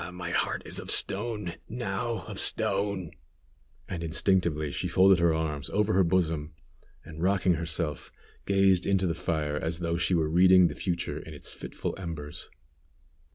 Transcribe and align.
Ah! 0.03 0.09
my 0.09 0.31
heart 0.31 0.63
is 0.65 0.79
of 0.79 0.89
stone, 0.89 1.53
now 1.69 2.21
of 2.25 2.39
stone!" 2.39 3.11
and 3.87 4.03
instinctively 4.03 4.71
she 4.71 4.87
folded 4.87 5.19
her 5.19 5.31
arms 5.31 5.69
over 5.69 5.93
her 5.93 6.03
bosom, 6.03 6.55
and, 7.05 7.21
rocking 7.21 7.53
herself, 7.53 8.11
gazed 8.47 8.87
into 8.87 9.05
the 9.05 9.13
fire 9.13 9.57
as 9.57 9.77
though 9.77 9.97
she 9.97 10.15
were 10.15 10.27
reading 10.27 10.69
the 10.69 10.73
future 10.73 11.19
in 11.19 11.35
its 11.35 11.53
fitful 11.53 11.93
embers. 11.99 12.49